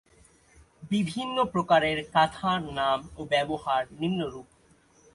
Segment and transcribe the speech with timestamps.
[0.91, 4.47] বিভিন্ন প্রকারের কাঁথার নাম ও ব্যবহার নিম্নরূপ